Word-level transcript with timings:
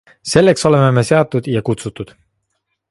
Selleks 0.29 0.65
oleme 0.69 0.87
me 0.99 1.03
seatud 1.11 1.51
ja 1.57 1.65
kutsutud. 1.69 2.15